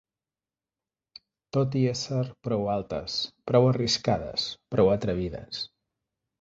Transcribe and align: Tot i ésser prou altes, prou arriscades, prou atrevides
Tot 1.57 1.77
i 1.81 1.83
ésser 1.91 2.23
prou 2.49 2.65
altes, 2.77 3.19
prou 3.53 3.69
arriscades, 3.75 4.51
prou 4.77 4.93
atrevides 4.99 5.65